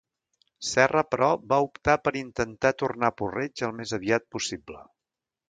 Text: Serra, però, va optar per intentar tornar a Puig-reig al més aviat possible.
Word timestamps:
Serra, 0.69 1.03
però, 1.11 1.27
va 1.51 1.59
optar 1.65 1.95
per 2.07 2.13
intentar 2.23 2.73
tornar 2.81 3.11
a 3.13 3.17
Puig-reig 3.21 3.65
al 3.69 3.77
més 3.83 3.95
aviat 4.01 4.27
possible. 4.39 4.83